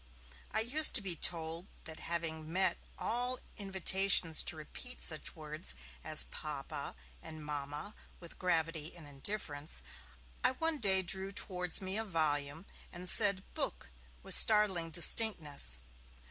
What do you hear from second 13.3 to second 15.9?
'book' with startling distinctness.